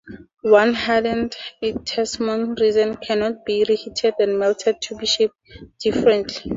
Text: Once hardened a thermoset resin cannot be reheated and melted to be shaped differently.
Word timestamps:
Once 0.43 0.77
hardened 0.79 1.35
a 1.61 1.73
thermoset 1.73 2.59
resin 2.59 2.95
cannot 2.97 3.45
be 3.45 3.63
reheated 3.69 4.15
and 4.17 4.39
melted 4.39 4.81
to 4.81 4.95
be 4.97 5.05
shaped 5.05 5.35
differently. 5.79 6.49